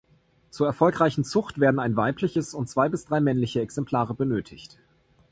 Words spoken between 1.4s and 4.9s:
werden ein weibliches und zwei bis drei männliche Exemplare benötigt.